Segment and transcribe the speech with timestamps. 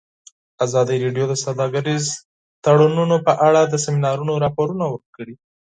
[0.65, 2.05] ازادي راډیو د سوداګریز
[2.65, 5.35] تړونونه په اړه د سیمینارونو راپورونه ورکړي.